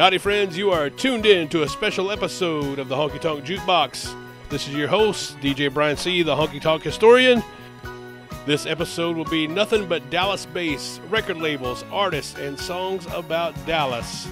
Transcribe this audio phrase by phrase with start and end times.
[0.00, 0.56] Howdy, friends.
[0.56, 4.16] You are tuned in to a special episode of the Honky Tonk Jukebox.
[4.48, 7.42] This is your host, DJ Brian C., the Honky Tonk historian.
[8.46, 14.26] This episode will be nothing but Dallas based record labels, artists, and songs about Dallas.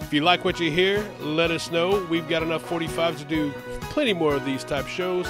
[0.00, 2.02] If you like what you hear, let us know.
[2.06, 3.52] We've got enough 45s to do
[3.90, 5.28] plenty more of these type shows.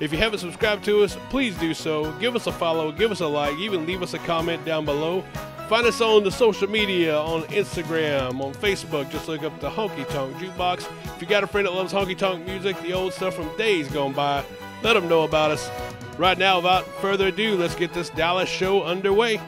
[0.00, 2.10] If you haven't subscribed to us, please do so.
[2.14, 5.22] Give us a follow, give us a like, even leave us a comment down below.
[5.68, 9.10] Find us on the social media on Instagram, on Facebook.
[9.10, 10.88] Just look up the Honky Tonk Jukebox.
[11.14, 13.86] If you got a friend that loves honky tonk music, the old stuff from days
[13.88, 14.42] gone by,
[14.82, 15.70] let them know about us.
[16.16, 19.42] Right now, without further ado, let's get this Dallas show underway.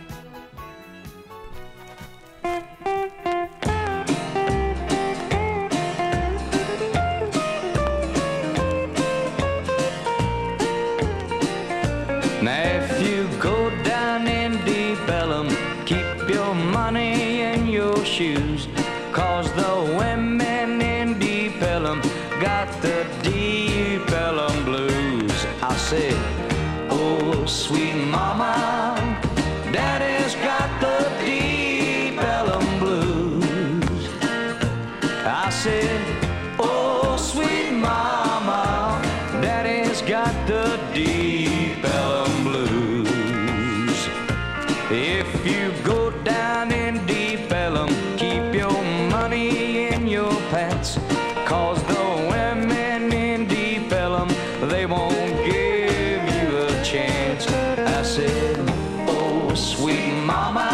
[60.30, 60.69] Mama,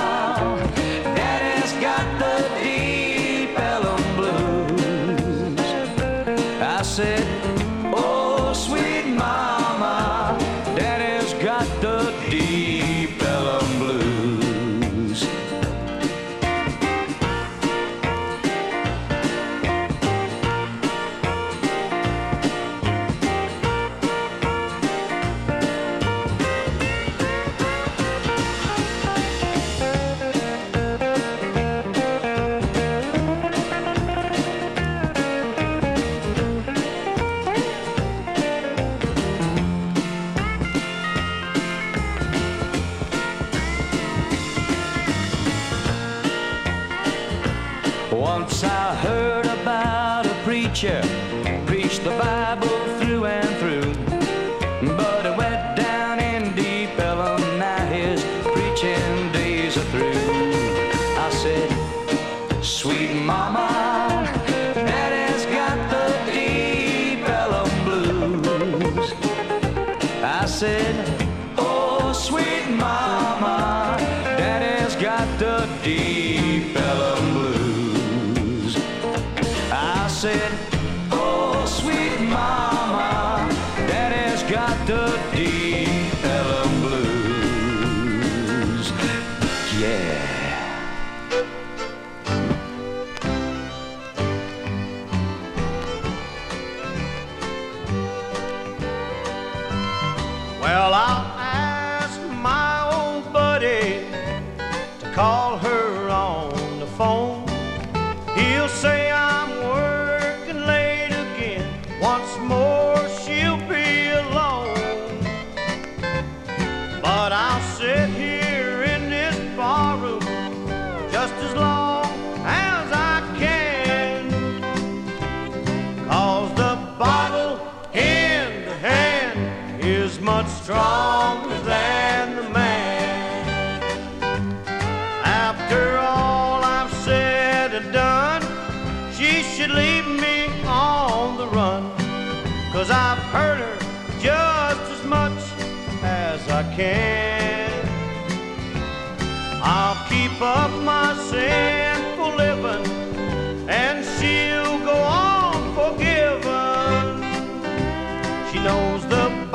[121.27, 121.66] just as long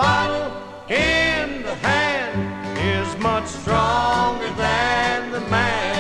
[0.02, 0.52] bottle
[0.90, 2.40] in the hand
[2.96, 5.92] is much stronger than the man.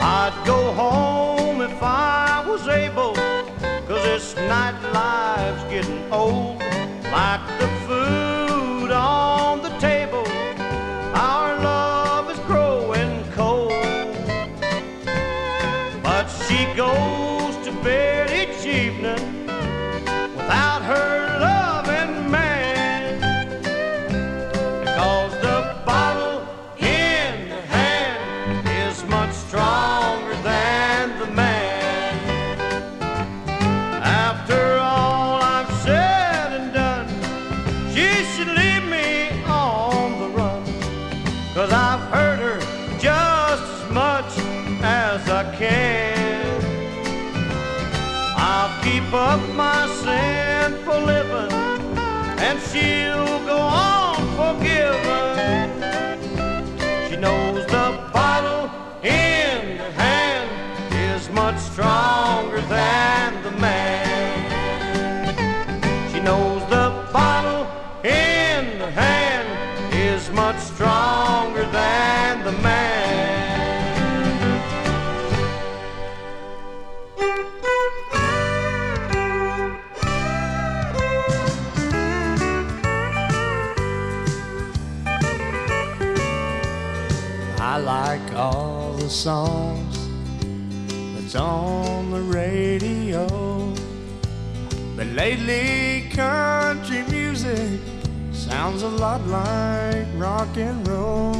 [0.00, 3.14] I'd go home if I was able,
[3.86, 6.60] cause this nightlife's getting old.
[7.12, 7.51] Like
[95.46, 97.80] lately, country music
[98.32, 101.34] sounds a lot like rock and roll.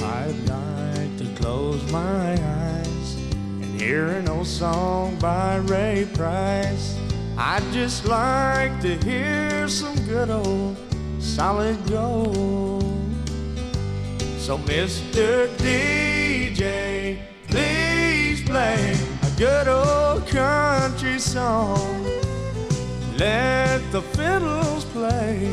[0.00, 6.98] I'd like to close my eyes and hear an old song by Ray Price.
[7.36, 10.76] I'd just like to hear some good old
[11.18, 12.82] solid gold.
[14.38, 15.48] So, Mr.
[15.58, 17.18] DJ,
[17.48, 22.01] please play a good old country song.
[23.22, 25.48] Let the fiddles play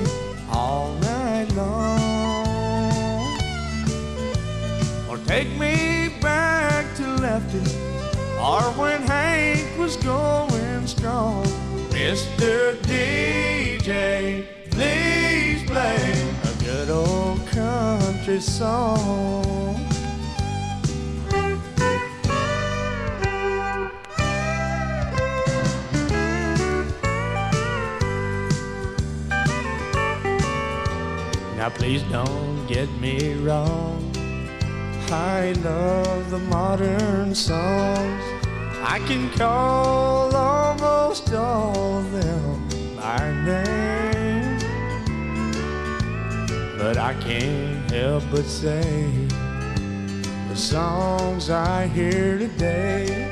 [0.51, 1.99] all night long.
[5.07, 7.59] Or take me back to Lefty,
[8.41, 11.45] or when Hank was going strong.
[11.91, 12.75] Mr.
[12.89, 19.88] DJ, please play a good old country song.
[31.69, 34.11] Now please don't get me wrong.
[35.11, 38.23] I love the modern songs.
[38.81, 44.57] I can call almost all of them by name.
[46.79, 49.11] But I can't help but say
[50.49, 53.29] the songs I hear today,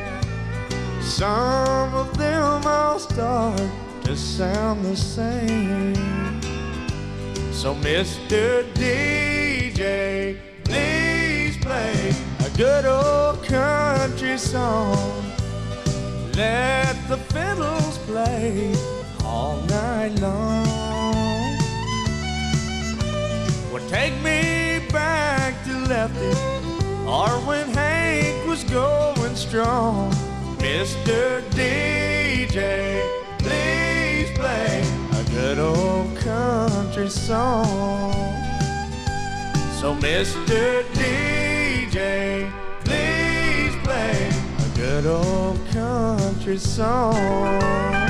[1.01, 3.59] some of them all start
[4.03, 6.36] to sound the same.
[7.57, 8.63] So, Mr.
[8.73, 12.13] DJ, please play
[12.45, 15.23] a good old country song.
[16.35, 18.75] Let the fiddles play
[19.25, 20.67] all night long.
[23.73, 26.37] Well, take me back to Lefty,
[27.09, 30.11] or when Hank was going strong.
[30.59, 31.41] Mr.
[31.57, 33.01] DJ,
[33.39, 34.86] please play
[35.47, 38.11] good old country song.
[39.79, 40.83] So, Mr.
[40.91, 42.51] DJ,
[42.83, 48.06] please play a good old country song.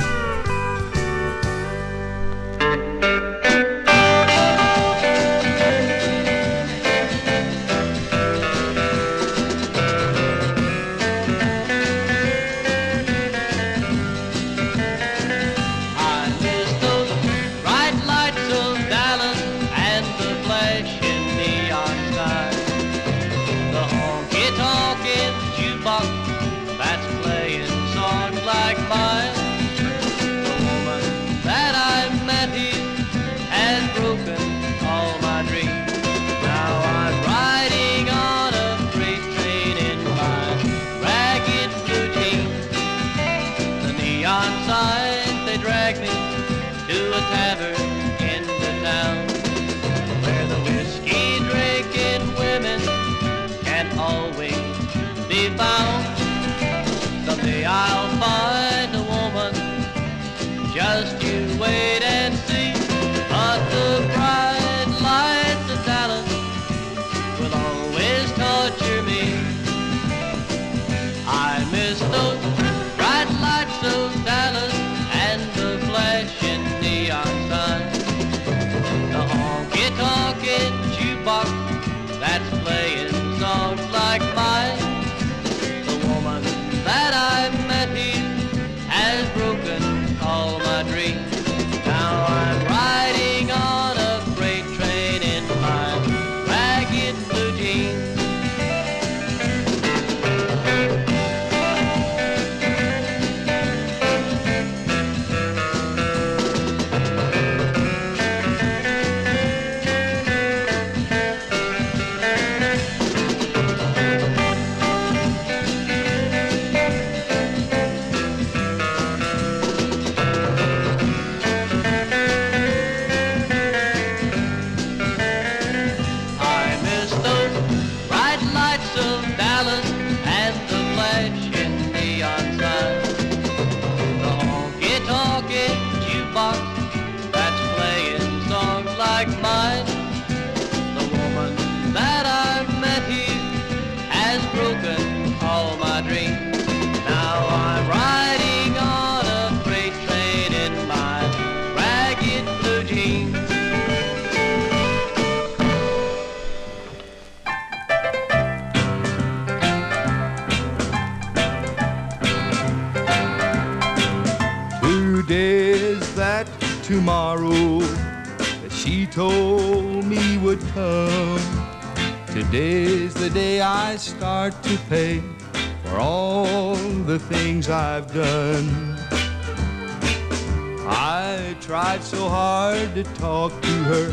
[183.14, 184.08] Talk to her,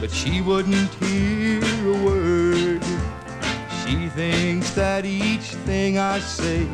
[0.00, 2.82] but she wouldn't hear a word.
[3.84, 6.66] She thinks that each thing I say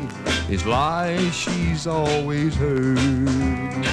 [0.49, 3.85] is lies she's always heard.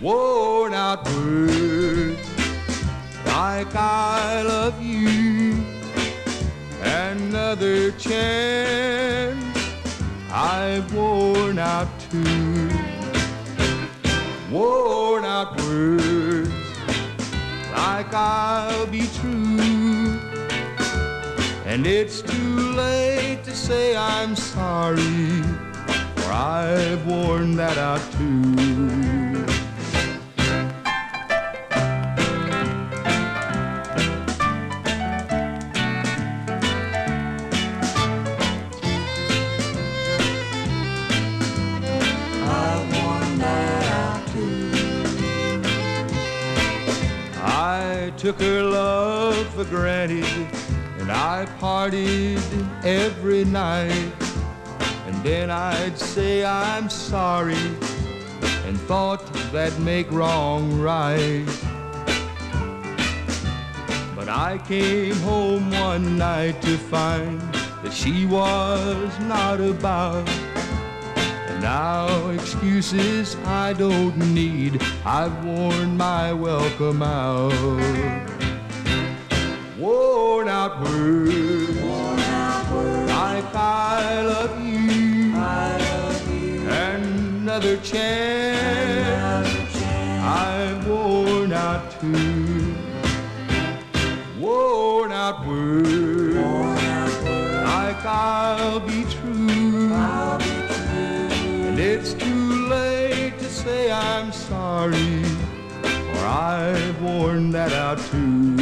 [0.00, 2.28] Worn out words
[3.26, 5.64] like I love you.
[6.82, 9.38] Another chance
[10.30, 12.70] I've worn out too.
[14.50, 15.01] Worn
[18.12, 20.20] like I'll be true.
[21.64, 25.42] And it's too late to say I'm sorry,
[26.16, 28.71] for I've worn that out too.
[48.22, 50.24] Took her love for granted
[51.00, 52.38] and I partied
[52.84, 54.12] every night.
[55.08, 57.66] And then I'd say I'm sorry
[58.64, 61.44] and thought that'd make wrong right.
[64.14, 67.40] But I came home one night to find
[67.82, 70.41] that she was not about.
[71.62, 74.82] Now excuses I don't need.
[75.04, 77.52] I've worn my welcome out.
[79.78, 81.76] Worn out words.
[83.06, 85.36] Like I love you.
[86.68, 89.48] Another chance.
[90.20, 92.74] I've worn out too.
[94.40, 96.34] Worn out words.
[97.64, 99.01] Like I'll be
[104.82, 105.22] sorry,
[105.82, 108.56] for I've worn that out too.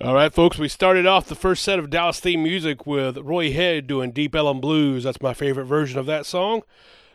[0.00, 3.52] All right, folks, we started off the first set of Dallas theme music with Roy
[3.52, 5.04] Head doing Deep Ellum Blues.
[5.04, 6.62] That's my favorite version of that song.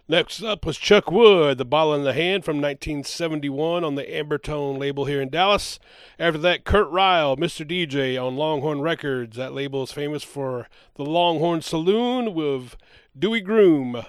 [0.10, 4.78] Next up was Chuck Wood, The Bottle in the Hand from 1971 on the Ambertone
[4.78, 5.80] label here in Dallas.
[6.18, 7.70] After that, Curt Ryle, Mr.
[7.70, 9.36] DJ on Longhorn Records.
[9.36, 12.78] That label is famous for the Longhorn Saloon with
[13.20, 14.02] Dewey Groom.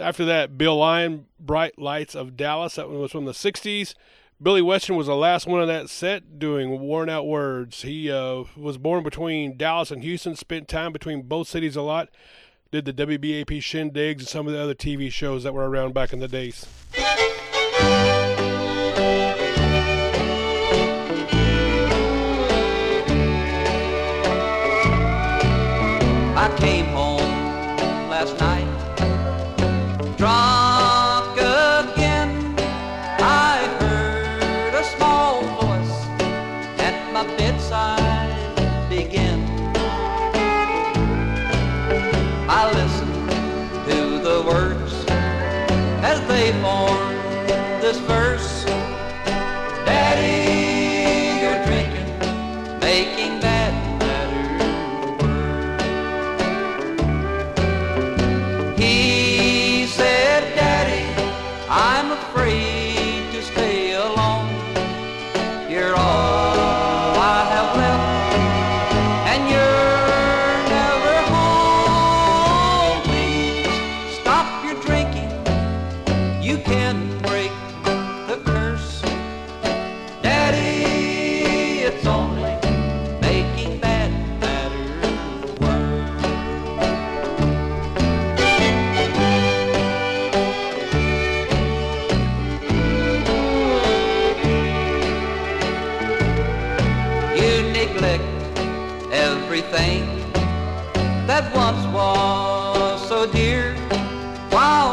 [0.00, 2.76] After that, Bill Lyon, Bright Lights of Dallas.
[2.76, 3.94] That one was from the 60s.
[4.40, 7.82] Billy Weston was the last one on that set doing Worn Out Words.
[7.82, 12.08] He uh, was born between Dallas and Houston, spent time between both cities a lot,
[12.70, 16.12] did the WBAP shindigs and some of the other TV shows that were around back
[16.12, 16.66] in the days.
[26.40, 26.97] I came home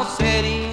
[0.06, 0.65] while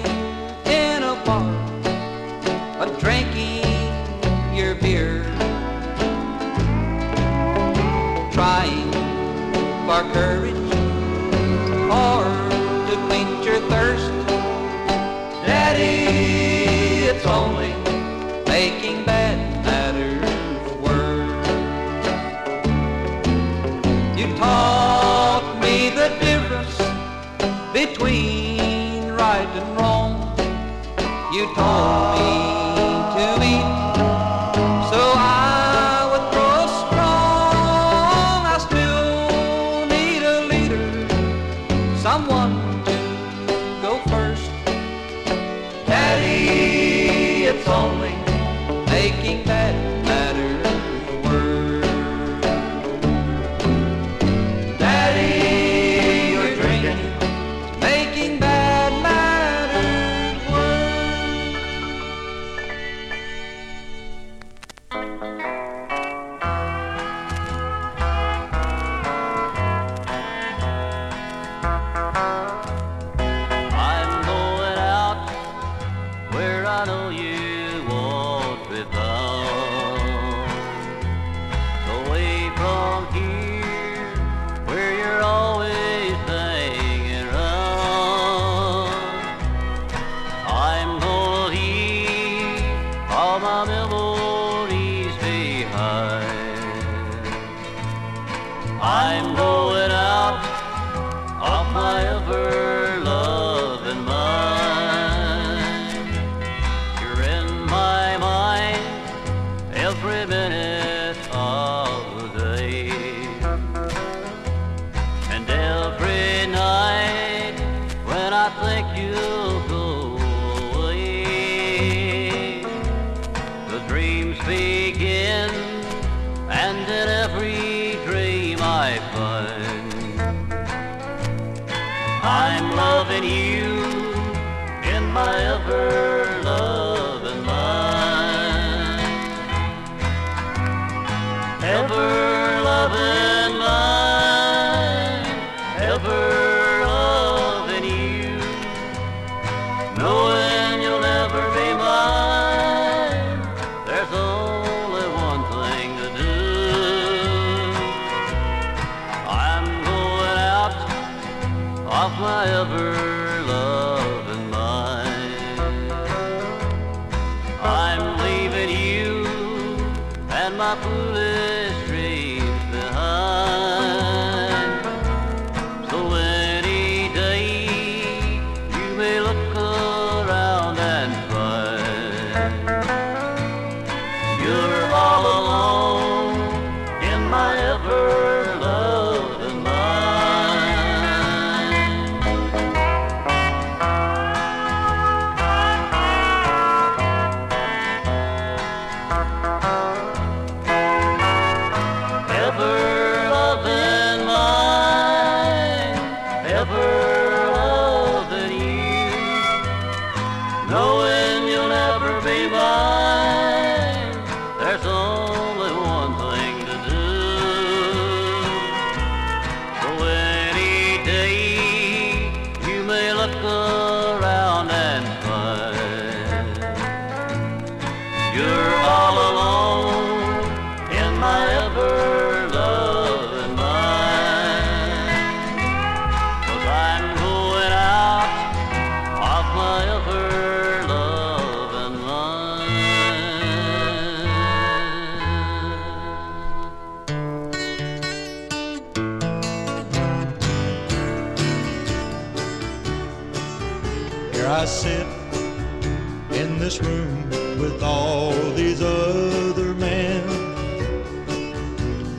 [256.64, 257.28] this room
[257.60, 260.22] with all these other men.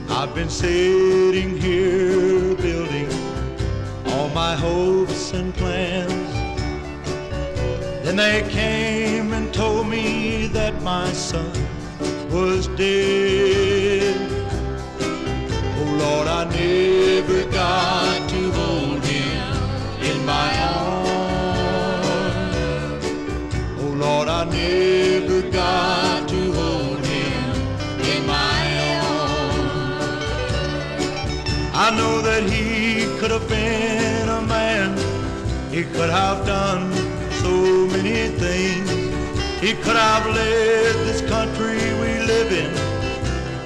[0.08, 3.08] I've been sitting here building
[4.06, 6.32] all my hopes and plans.
[8.04, 11.50] Then they came and told me that my son
[12.30, 13.35] was dead.
[39.66, 42.72] He could have led this country we live in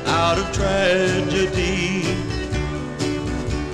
[0.09, 2.05] out of tragedy.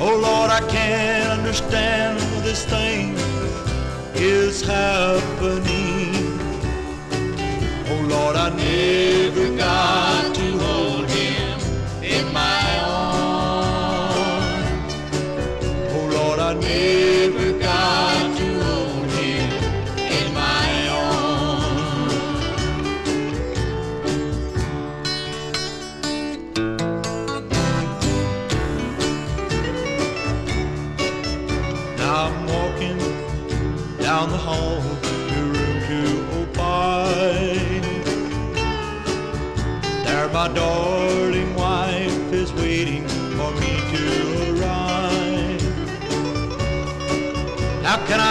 [0.01, 3.15] Oh Lord, I can't understand this thing
[4.17, 5.26] is happening.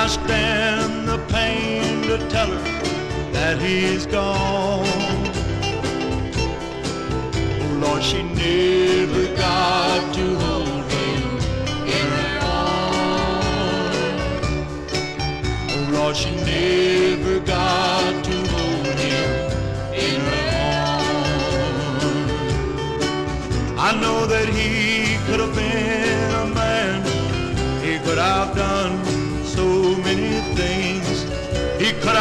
[0.05, 4.85] I stand the pain to tell her that he's gone?
[7.63, 8.21] Oh Lord, she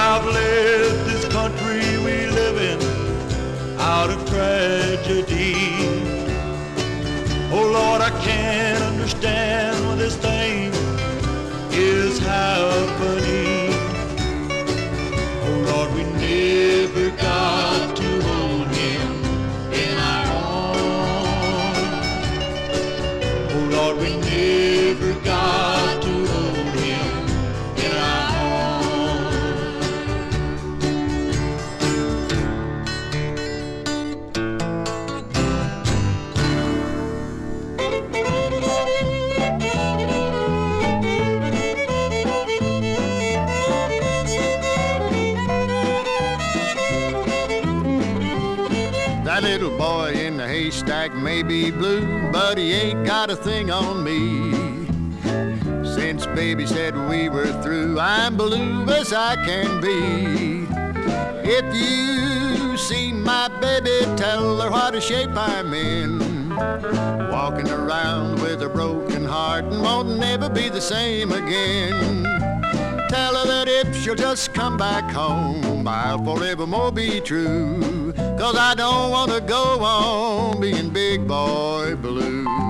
[0.04, 2.78] Have led this country we live in
[3.80, 5.54] out of tragedy.
[7.50, 9.63] Oh Lord, I can't understand
[51.70, 54.52] blue, but he ain't got a thing on me.
[55.84, 60.66] Since baby said we were through, I'm blue as I can be.
[61.46, 66.48] If you see my baby, tell her what a shape I'm in.
[67.30, 72.24] Walking around with a broken heart and won't never be the same again.
[73.08, 78.03] Tell her that if she'll just come back home, I'll forevermore be true.
[78.44, 82.63] Cause I don't want to go on being big boy blue.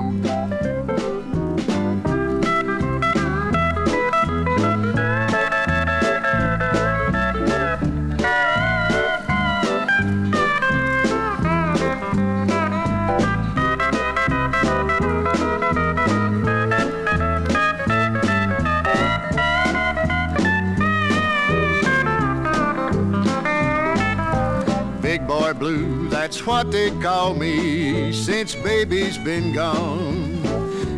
[26.25, 30.43] That's what they call me since baby's been gone.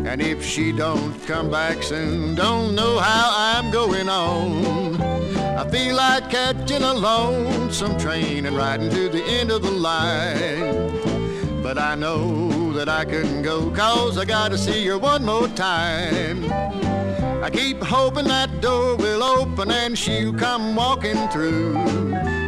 [0.06, 4.98] And if she don't come back soon, don't know how I'm going on.
[4.98, 11.62] I feel like catching a lonesome train and riding to the end of the line.
[11.62, 16.50] But I know that I couldn't go cause I gotta see her one more time.
[17.44, 21.74] I keep hoping that door will open and she'll come walking through.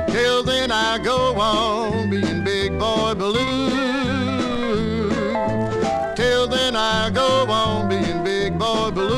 [0.09, 2.30] Till then I go on
[2.81, 3.69] boy blue.
[6.17, 9.10] Till then I go on being big boy blue.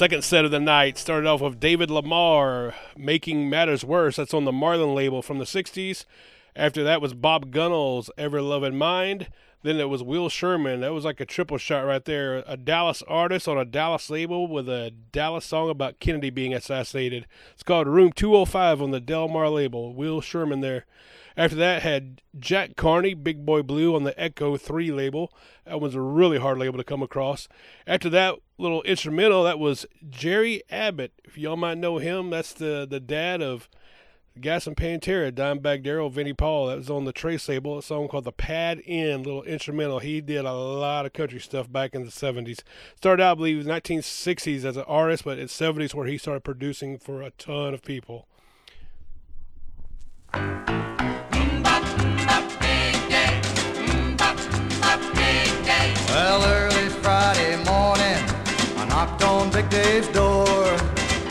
[0.00, 4.16] Second set of the night started off with David Lamar, Making Matters Worse.
[4.16, 6.06] That's on the Marlin label from the 60s.
[6.56, 9.28] After that was Bob Gunnels Ever Loving Mind.
[9.62, 10.80] Then it was Will Sherman.
[10.80, 12.42] That was like a triple shot right there.
[12.46, 17.26] A Dallas artist on a Dallas label with a Dallas song about Kennedy being assassinated.
[17.52, 19.92] It's called Room 205 on the Del Mar label.
[19.92, 20.86] Will Sherman there.
[21.40, 25.32] After that, had Jack Carney, Big Boy Blue on the Echo 3 label.
[25.64, 27.48] That was a really hard label to come across.
[27.86, 31.14] After that little instrumental, that was Jerry Abbott.
[31.24, 33.70] If y'all might know him, that's the, the dad of
[34.38, 36.66] Gas and Pantera, Dimebag Darrell, Vinnie Paul.
[36.66, 40.00] That was on the Trace label, a song called The Pad Inn, little instrumental.
[40.00, 42.60] He did a lot of country stuff back in the 70s.
[42.96, 46.98] Started out, I believe, 1960s as an artist, but it's 70s where he started producing
[46.98, 48.26] for a ton of people.
[56.22, 58.22] Well, early Friday morning,
[58.76, 60.66] I knocked on Big Dave's door.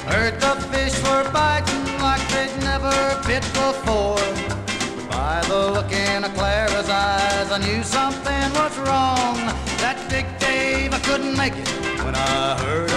[0.09, 2.97] Heard the fish were biting like they'd never
[3.27, 4.25] bit before.
[5.07, 9.37] By the look in Clara's eyes, I knew something was wrong.
[9.77, 11.69] That Big Dave, I couldn't make it
[12.03, 12.88] when I heard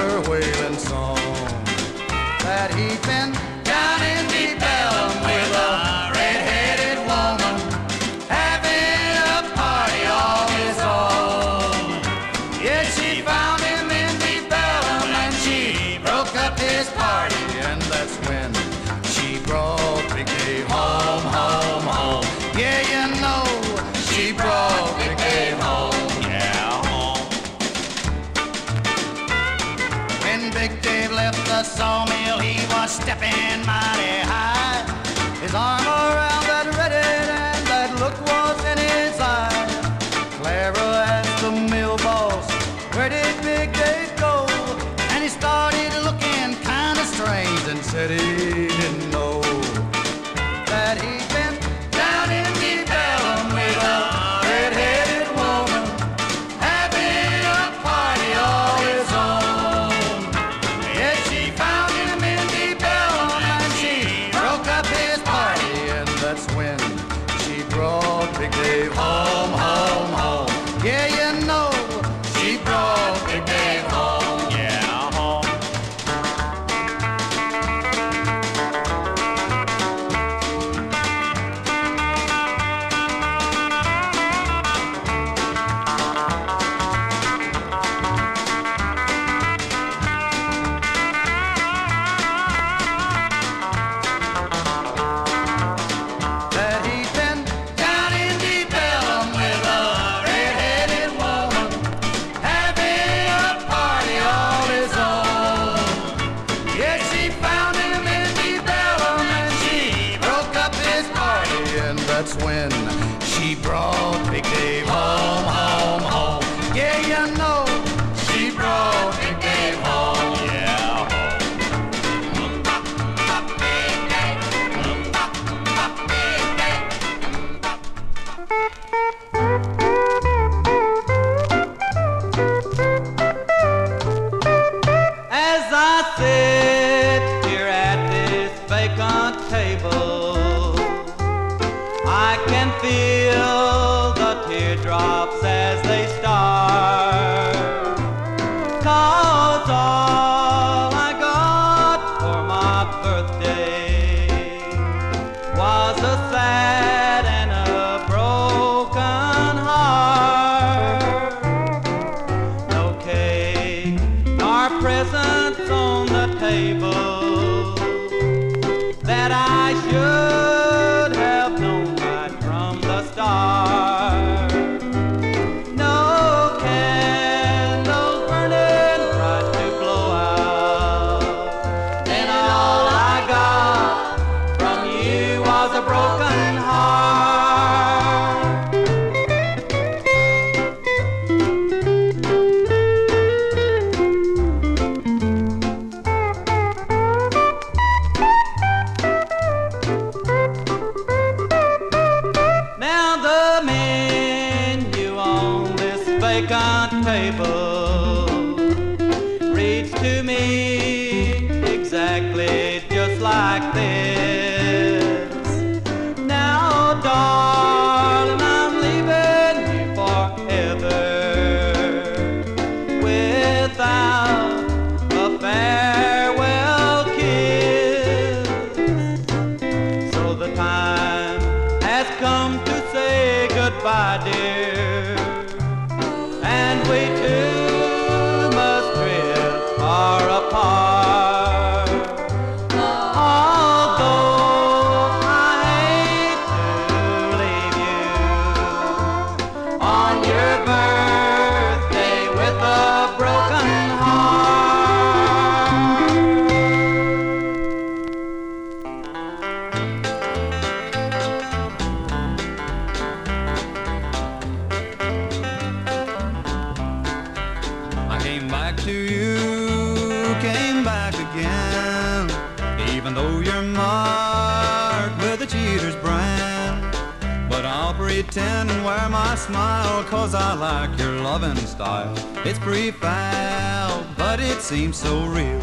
[284.72, 285.60] seems so real.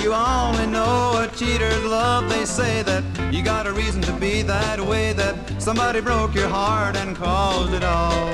[0.00, 2.30] You only know a cheater's love.
[2.30, 3.02] They say that
[3.34, 7.72] you got a reason to be that way, that somebody broke your heart and caused
[7.72, 8.28] it all.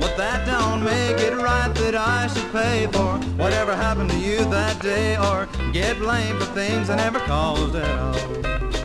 [0.00, 4.38] But that don't make it right that I should pay for whatever happened to you
[4.46, 8.75] that day or get blamed for things I never caused at all.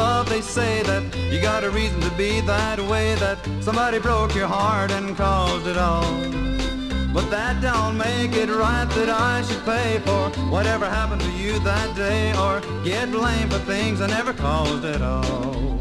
[0.00, 0.28] Love.
[0.28, 4.50] They say that you got a reason to be that way, that somebody broke your
[4.58, 6.10] heart and caused it all.
[7.16, 10.24] But that don't make it right that I should pay for
[10.54, 15.02] whatever happened to you that day or get blamed for things I never caused at
[15.02, 15.79] all.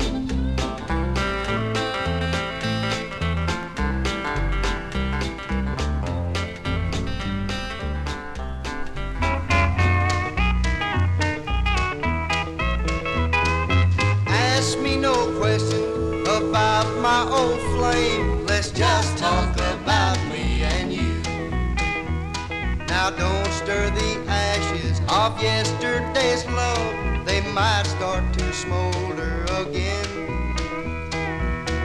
[25.29, 27.25] Of yesterday's love.
[27.25, 30.07] They might start to smolder again.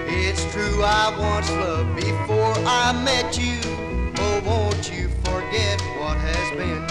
[0.07, 3.61] It's true I once loved before I met you.
[4.18, 6.84] Oh, won't you forget what has been?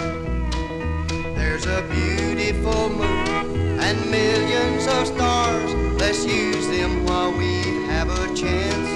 [1.34, 5.72] There's a beautiful moon and millions of stars.
[6.00, 8.90] Let's use them while we have a chance.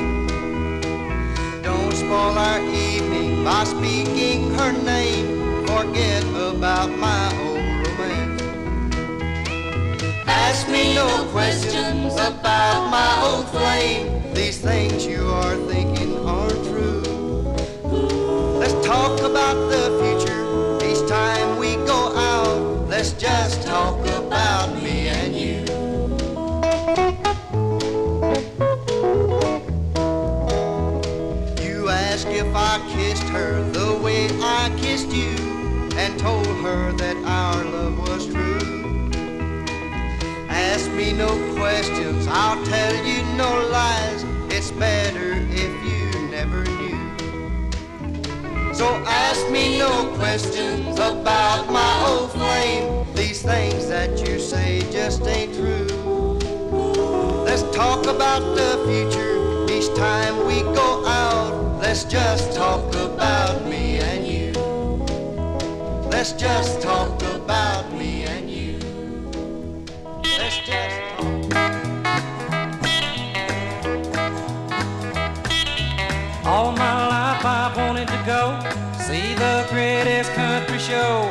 [1.62, 5.66] Don't spoil our evening by speaking her name.
[5.66, 7.47] Forget about my old
[10.50, 14.32] Ask me no questions about my old flame.
[14.32, 17.02] These things you are thinking aren't true.
[18.58, 20.42] Let's talk about the future
[20.90, 22.88] each time we go out.
[22.88, 25.58] Let's just talk about me and you.
[31.62, 35.36] You ask if I kissed her the way I kissed you
[35.98, 37.16] and told her that
[40.98, 44.24] me no questions, I'll tell you no lies.
[44.50, 46.98] It's better if you never knew.
[48.74, 53.06] So ask me no questions about my old flame.
[53.14, 55.86] These things that you say just ain't true.
[57.44, 59.38] Let's talk about the future
[59.72, 61.78] each time we go out.
[61.80, 64.50] Let's just talk about me and you.
[66.10, 67.37] Let's just talk about
[76.44, 78.60] All my life I've wanted to go
[78.98, 81.27] see the greatest country show.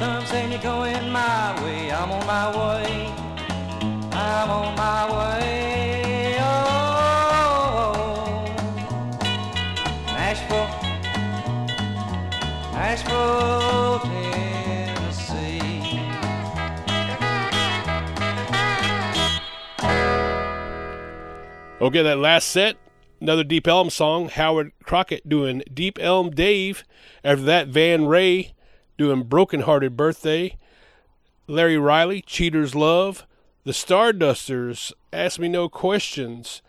[0.00, 1.90] My saying you're going my way.
[1.90, 3.12] I'm on my way.
[4.12, 6.36] I'm on my way.
[6.40, 6.94] Oh,
[10.06, 10.68] Nashville,
[12.72, 16.00] Nashville, Tennessee.
[21.80, 22.76] Okay, that last set,
[23.20, 24.28] another Deep Elm song.
[24.28, 26.84] Howard Crockett doing Deep Elm Dave.
[27.24, 28.54] After that, Van Ray
[28.98, 30.58] doing Broken Hearted Birthday.
[31.46, 33.26] Larry Riley, Cheater's Love.
[33.64, 36.62] The Stardusters, Ask Me No Questions.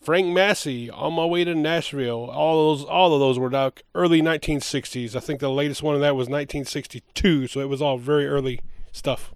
[0.00, 2.28] Frank Massey, On My Way to Nashville.
[2.30, 5.14] All those, all of those were like early 1960s.
[5.14, 8.60] I think the latest one of that was 1962, so it was all very early
[8.90, 9.32] stuff.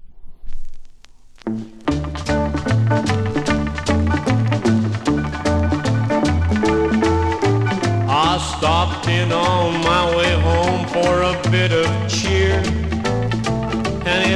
[8.08, 12.35] I stopped in on my way home for a bit of cheer.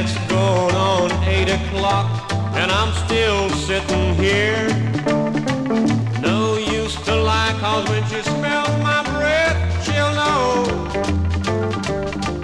[0.02, 4.66] It's going on eight o'clock, and I'm still sitting here.
[6.22, 10.64] No use to lie, cause when she smells my breath, she'll know.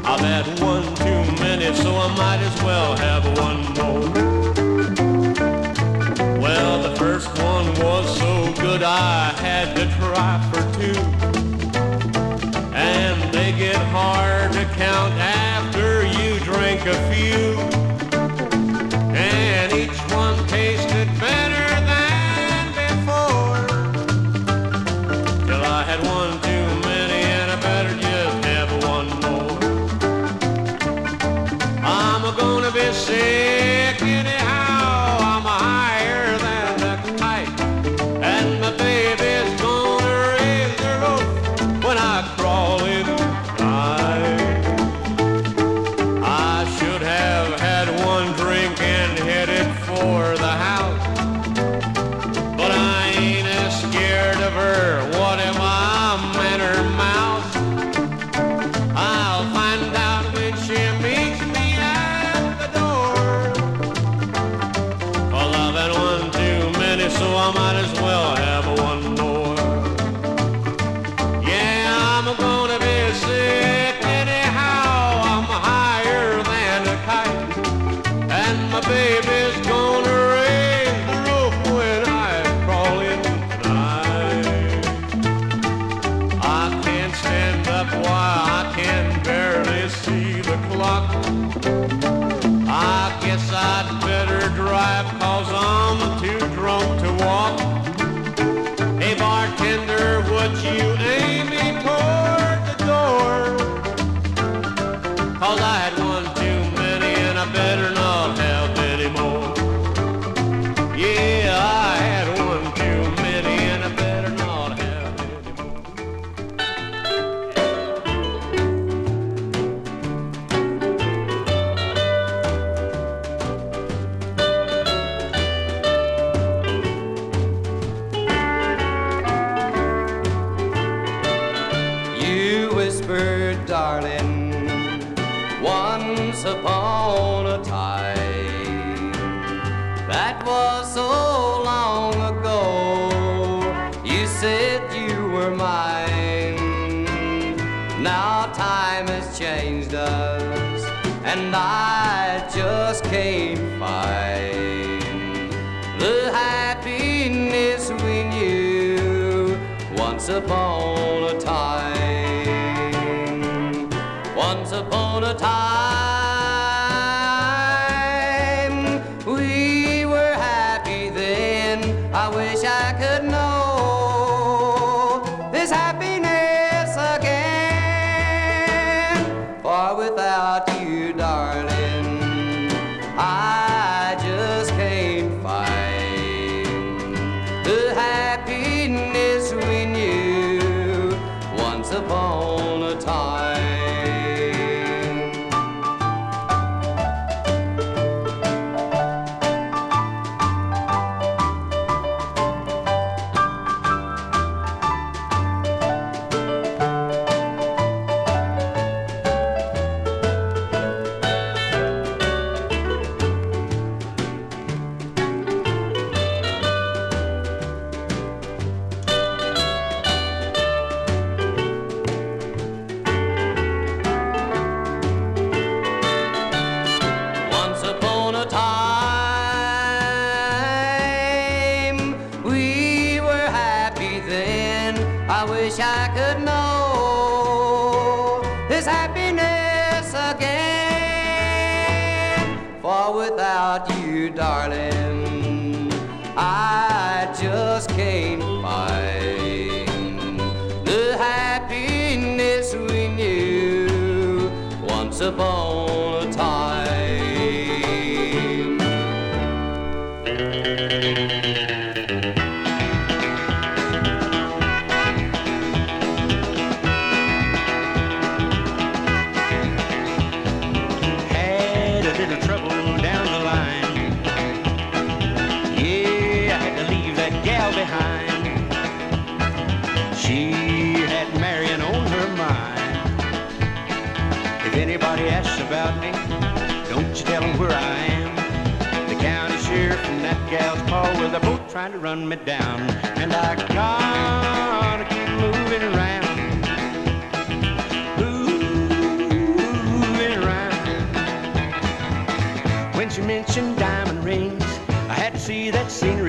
[0.04, 4.10] I've had one too many, so I might as well have one more.
[6.38, 10.98] Well, the first one was so good I had to try for two.
[12.74, 14.35] And they get hard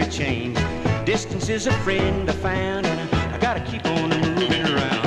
[0.10, 0.58] change.
[1.06, 5.07] Distance is a friend I found, and I, I gotta keep on moving around.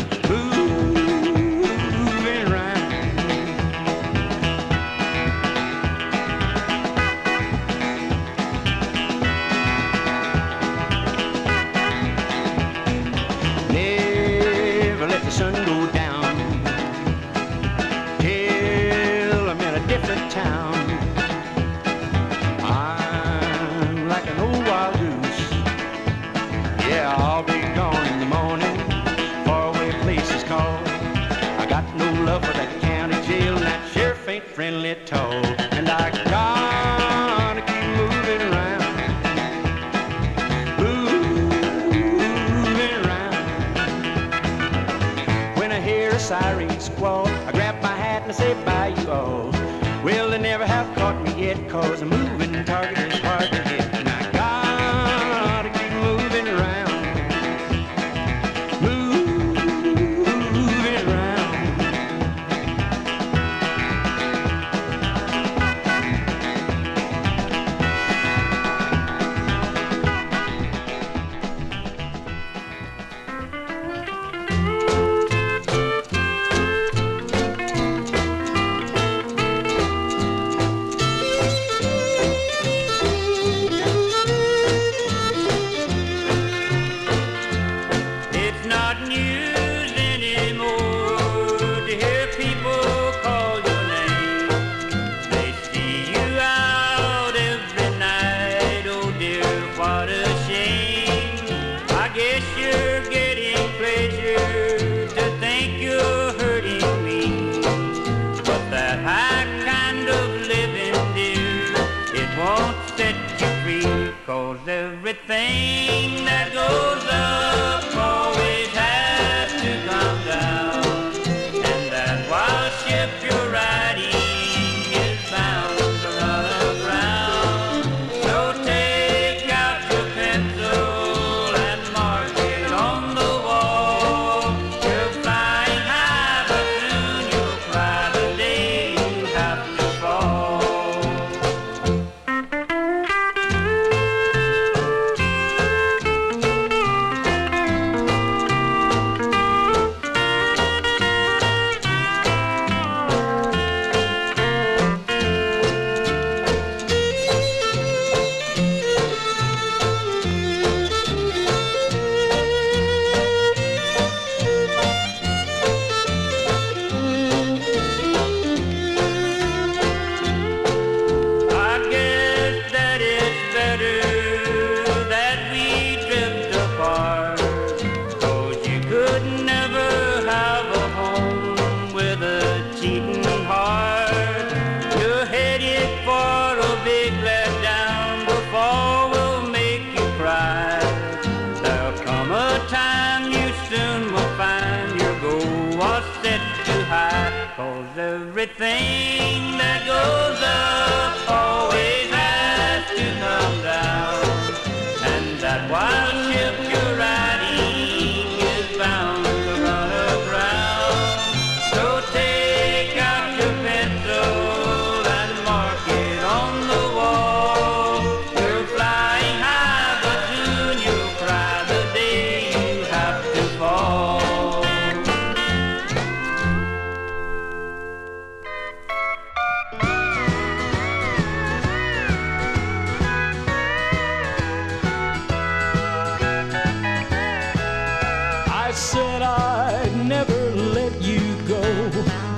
[238.80, 241.60] said I'd never let you go,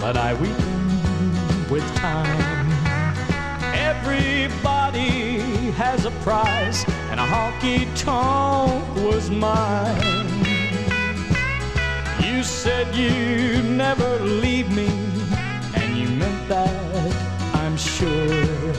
[0.01, 2.69] but I weaken with time.
[3.73, 10.29] Everybody has a price, and a honky tonk was mine.
[12.21, 14.91] You said you'd never leave me,
[15.77, 18.75] and you meant that, I'm sure.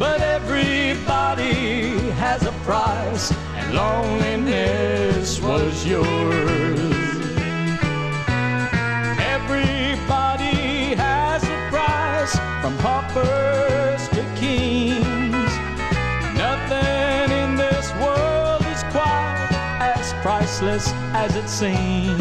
[0.00, 3.32] But everybody has a price
[3.72, 6.78] loneliness was yours.
[9.18, 15.52] Everybody has a price, from paupers to kings.
[16.36, 19.48] Nothing in this world is quite
[19.80, 22.20] as priceless as it seems.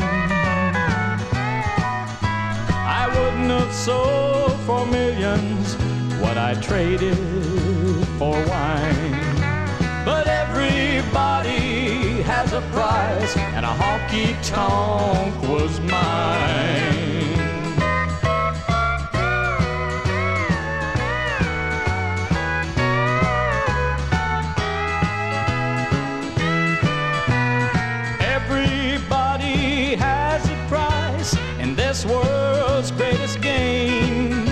[3.02, 5.76] I wouldn't have sold for millions
[6.22, 7.18] what I traded
[8.18, 9.01] for wine.
[10.62, 17.40] Everybody has a price, and a honky tonk was mine.
[28.22, 34.48] Everybody has a price in this world's greatest game.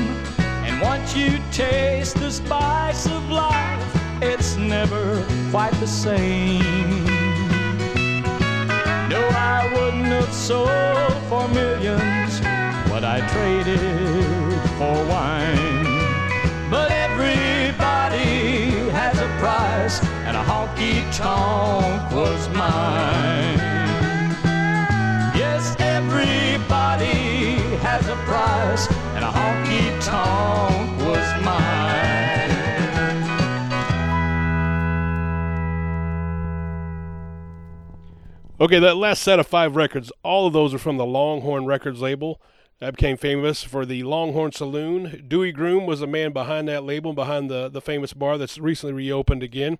[0.65, 3.88] And once you taste the spice of life,
[4.21, 7.05] it's never quite the same.
[9.09, 12.39] No, I wouldn't have sold for millions
[12.89, 13.79] what I traded
[14.77, 15.85] for wine.
[16.69, 23.58] But everybody has a price, and a honky tonk was mine.
[38.61, 42.01] Okay, that last set of five records, all of those are from the Longhorn Records
[42.01, 42.41] label.
[42.79, 45.23] That became famous for the Longhorn Saloon.
[45.29, 48.91] Dewey Groom was the man behind that label, behind the, the famous bar that's recently
[48.91, 49.77] reopened again.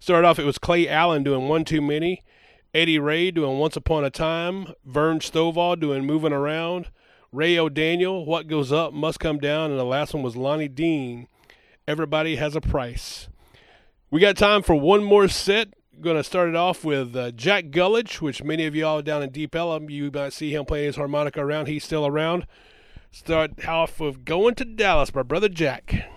[0.00, 2.22] Started off, it was Clay Allen doing One Too Many,
[2.72, 6.88] Eddy Ray doing Once Upon a Time, Vern Stovall doing Moving Around,
[7.30, 11.28] Ray O'Daniel, What Goes Up Must Come Down, and the last one was Lonnie Dean,
[11.86, 13.28] Everybody Has a Price.
[14.10, 15.74] We got time for one more set.
[16.00, 19.30] Going to start it off with uh, Jack Gulledge, which many of y'all down in
[19.30, 21.66] Deep Ellum, you might see him playing his harmonica around.
[21.66, 22.46] He's still around.
[23.10, 26.10] Start off with Going to Dallas by Brother Jack.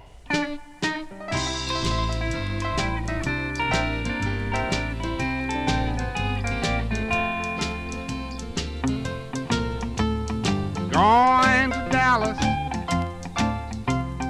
[10.92, 12.38] Going to Dallas,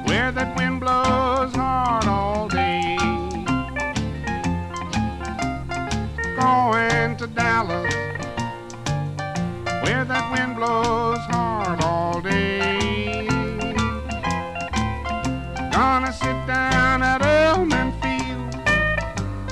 [0.08, 2.06] where that wind blows hard
[6.48, 7.94] Going to Dallas,
[9.84, 13.28] where that wind blows hard all day.
[15.74, 18.54] Gonna sit down at Elman Field,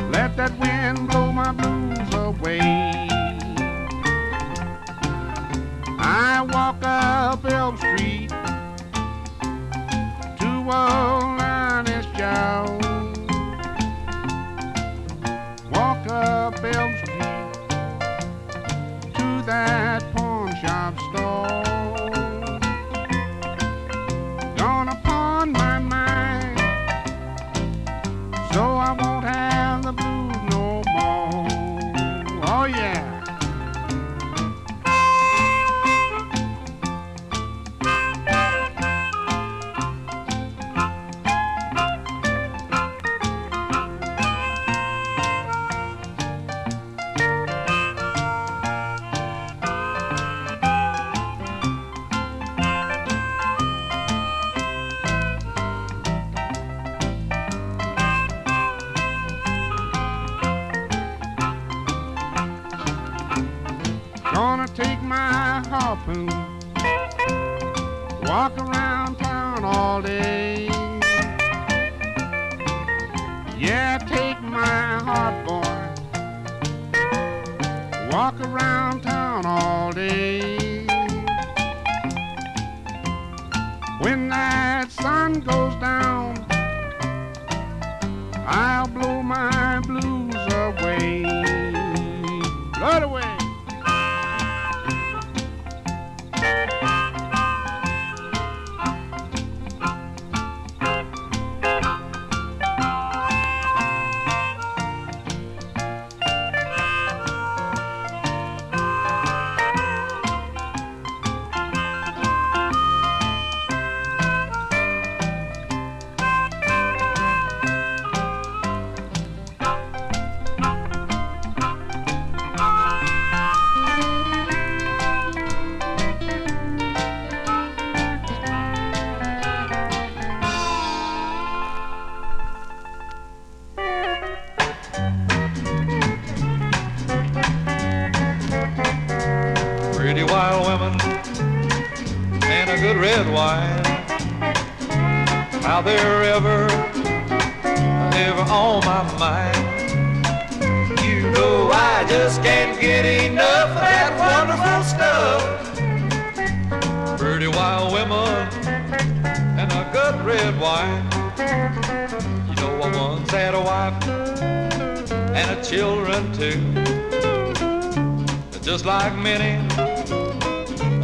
[0.09, 2.61] let that wind blow my blues away.
[5.99, 8.29] I walk up Elm Street
[10.39, 11.44] to old
[19.55, 20.14] that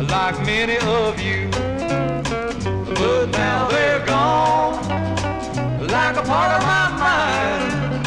[0.10, 1.50] like many of you.
[2.96, 4.82] But now they're gone,
[5.88, 8.06] like a part of my mind.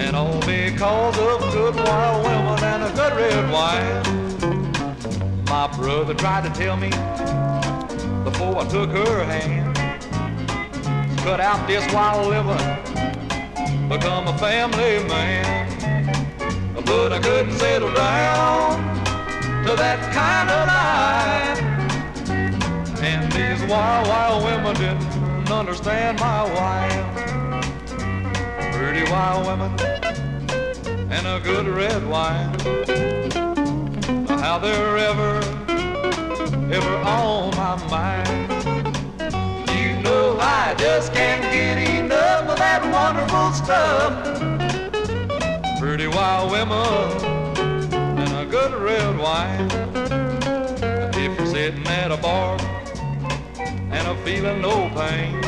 [0.00, 5.44] And all because of good wild women and a good red wine.
[5.46, 6.90] My brother tried to tell me
[8.24, 9.76] before I took her hand.
[11.18, 15.66] Cut out this wild living, become a family man.
[16.84, 18.95] But I couldn't settle down
[19.66, 21.60] to that kind of life.
[23.02, 27.06] And these wild, wild women didn't understand my wife.
[28.74, 29.72] Pretty wild women
[31.10, 32.54] and a good red wine.
[34.38, 35.38] How they're ever,
[36.72, 38.48] ever on my mind.
[39.74, 44.12] You know I just can't get enough of that wonderful stuff.
[45.80, 47.35] Pretty wild women
[48.46, 49.68] a good red wine.
[51.14, 52.56] If you're sitting at a bar
[53.58, 55.40] and are feeling no pain,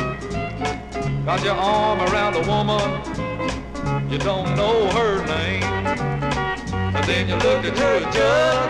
[1.25, 5.61] got your arm around a woman, you don't know her name.
[6.93, 8.69] But then you looked into a jug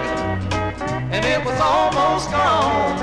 [1.12, 3.00] and it was almost gone.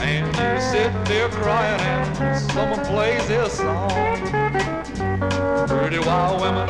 [0.00, 3.90] And you sit there crying and someone plays this song.
[5.68, 6.68] Pretty wild women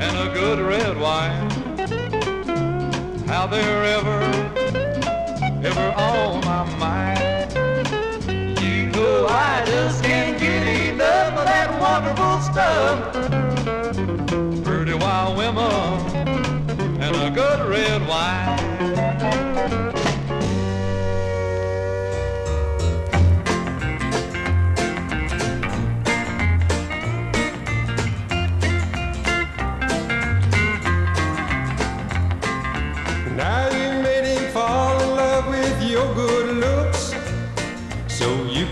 [0.00, 1.51] and a good red wine.
[3.32, 4.20] How they're ever,
[5.66, 7.50] ever on my mind.
[8.60, 13.14] You know I just can't get enough of that wonderful stuff.
[14.62, 15.62] Pretty wild women
[17.00, 19.91] and a good red wine.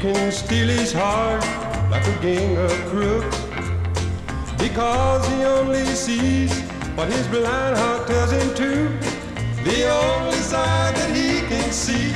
[0.01, 1.45] Can steal his heart
[1.91, 3.39] like a gang of crooks.
[4.57, 6.59] Because he only sees
[6.97, 8.89] what his blind heart tells him to.
[9.63, 12.15] The only side that he can see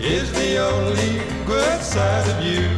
[0.00, 2.68] is the only good side of you.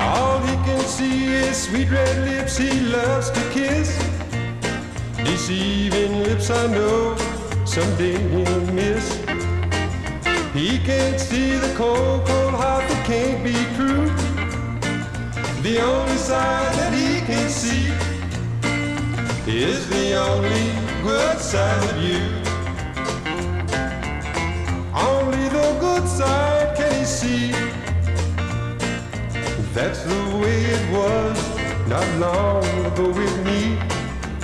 [0.00, 3.98] All he can see is sweet red lips he loves to kiss.
[5.24, 7.16] Deceiving lips I know
[7.64, 9.17] someday he'll miss.
[10.58, 14.10] He can't see the cold, cold heart that can't be true.
[15.62, 17.86] The only side that he can see
[19.46, 20.66] is the only
[21.04, 22.18] good side of you.
[24.98, 27.52] Only the good side can he see.
[29.72, 31.38] That's the way it was
[31.86, 33.78] not long ago with me.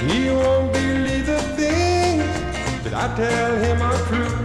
[0.07, 2.23] He won't believe the things
[2.85, 4.44] that I tell him are true.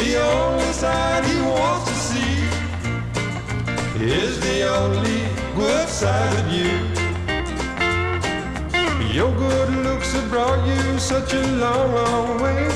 [0.00, 2.36] The only side he wants to see
[4.02, 6.72] is the only good side of you.
[9.12, 12.66] Your good looks have brought you such a long, long way.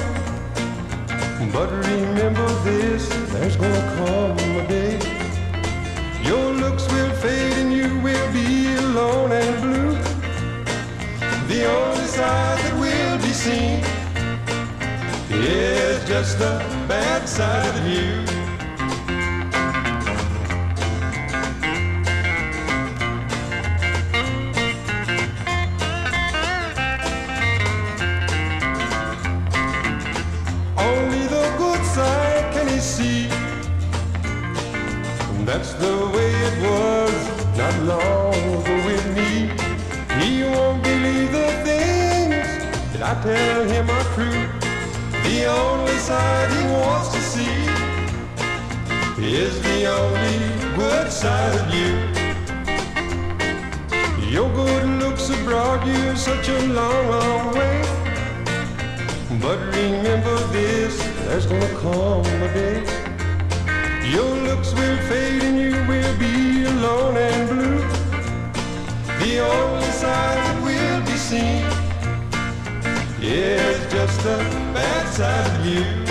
[1.51, 4.99] But remember this, there's gonna come a day.
[6.23, 9.93] Your looks will fade and you will be alone and blue.
[11.49, 13.83] The only side that will be seen
[15.31, 18.44] is just the bad side of you.
[49.35, 50.39] Is the only
[50.77, 51.91] good side of you.
[54.31, 57.83] Your good looks have brought you such a long, long way.
[59.43, 60.95] But remember this,
[61.27, 62.79] there's gonna come a day.
[64.15, 67.81] Your looks will fade and you will be alone and blue.
[69.19, 71.65] The only side that will be seen
[73.21, 74.37] is just the
[74.73, 76.04] bad side of you.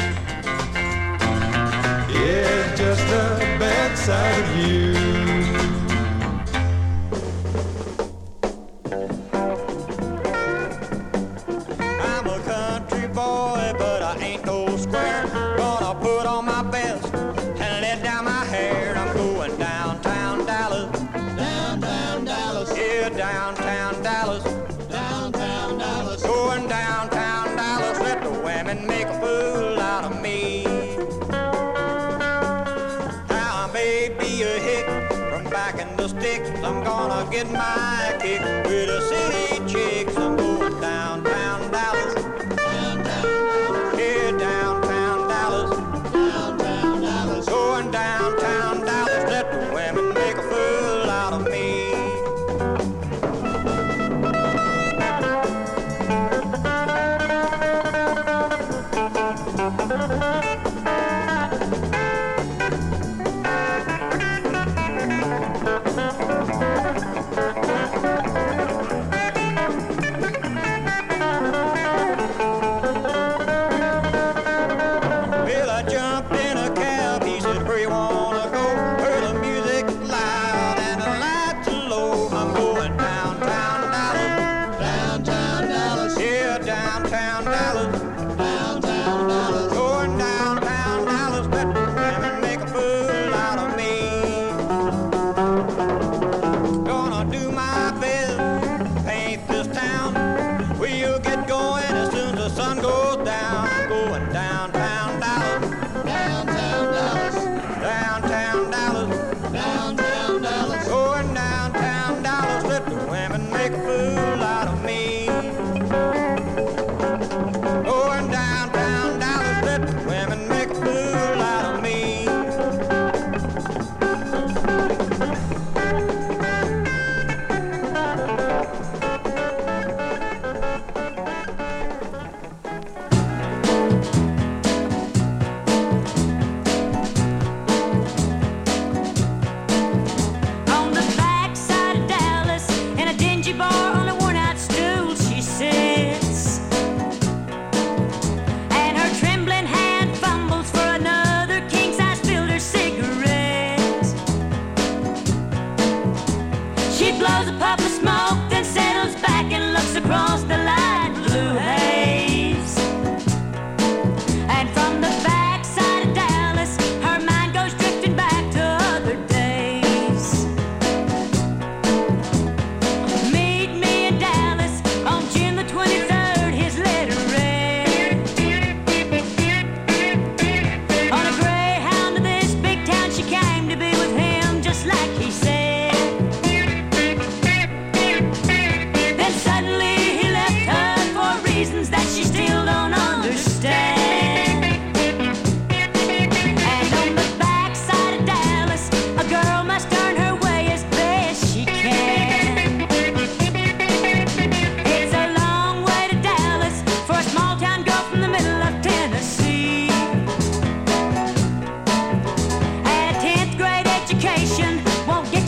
[2.14, 5.63] Yeah, just a bad side of you.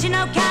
[0.06, 0.45] you know?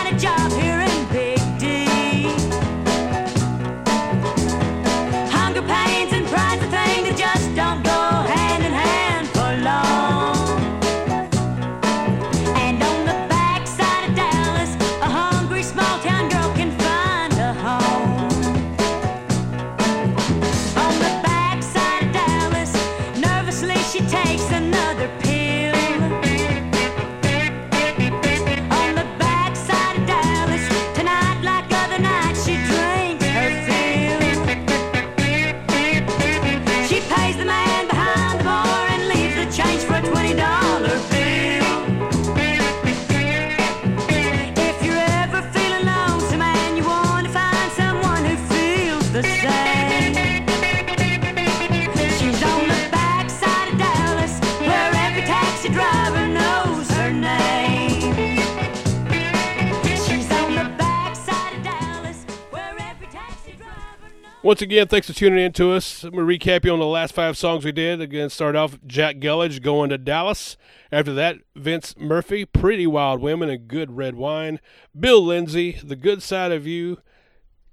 [64.55, 66.05] once again, thanks for tuning in to us.
[66.05, 68.01] I'm going to recap you on the last five songs we did.
[68.01, 70.57] Again, start off Jack Gulledge going to Dallas.
[70.93, 74.61] After that, Vince Murphy, Pretty Wild Women and Good Red Wine.
[74.97, 76.99] Bill Lindsey, The Good Side of You.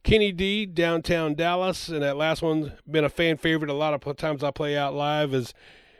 [0.04, 1.88] Kenny D, Downtown Dallas.
[1.88, 4.96] And that last one, been a fan favorite a lot of times I play out
[4.96, 5.54] live, is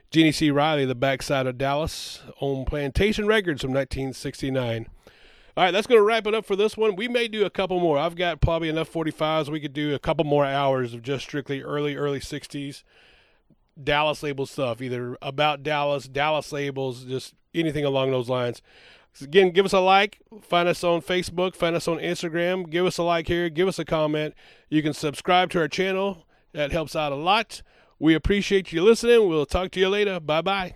[0.10, 0.50] Jeannie C.
[0.50, 4.88] Riley, The Backside of Dallas on Plantation Records from 1969.
[5.62, 6.96] All right, that's going to wrap it up for this one.
[6.96, 8.00] We may do a couple more.
[8.00, 9.48] I've got probably enough 45s.
[9.48, 12.82] We could do a couple more hours of just strictly early, early 60s
[13.84, 18.64] Dallas label stuff, either about Dallas, Dallas labels, just anything along those lines.
[19.14, 20.18] So again, give us a like.
[20.42, 21.56] Find us on Facebook.
[21.56, 22.68] Find us on Instagram.
[22.68, 23.48] Give us a like here.
[23.48, 24.34] Give us a comment.
[24.68, 26.26] You can subscribe to our channel.
[26.54, 27.62] That helps out a lot.
[28.00, 29.30] We appreciate you listening.
[29.30, 30.20] We'll talk to you later.
[30.20, 30.74] Bye bye.